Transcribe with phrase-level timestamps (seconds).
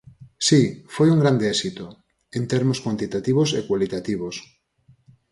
[0.47, 0.61] Si,
[0.95, 1.85] foi un grande éxito,
[2.37, 4.35] en termos cuantitativos e cualitativos.